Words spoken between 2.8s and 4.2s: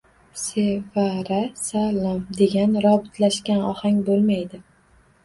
robotlashgan ohang